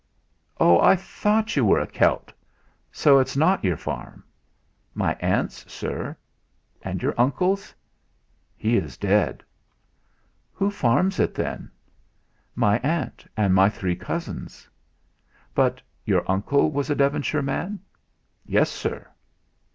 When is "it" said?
11.19-11.35